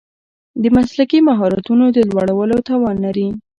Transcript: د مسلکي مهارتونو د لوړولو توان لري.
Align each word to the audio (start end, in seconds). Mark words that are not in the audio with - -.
د 0.61 0.63
مسلکي 0.75 1.19
مهارتونو 1.29 1.85
د 1.95 1.97
لوړولو 2.11 2.57
توان 2.69 2.95
لري. 3.05 3.27